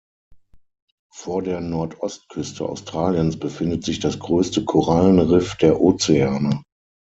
[1.13, 6.63] Vor der Nordostküste Australiens befindet sich das größte Korallenriff der Ozeane.